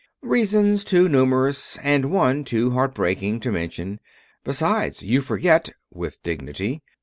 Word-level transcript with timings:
"Reasons 0.23 0.83
too 0.83 1.07
numerous, 1.07 1.77
and 1.83 2.09
one 2.09 2.43
too 2.43 2.71
heart 2.71 2.95
breaking, 2.95 3.39
to 3.41 3.51
mention. 3.51 3.99
Besides, 4.43 5.03
you 5.03 5.21
forget," 5.21 5.69
with 5.91 6.17
dignity. 6.23 6.81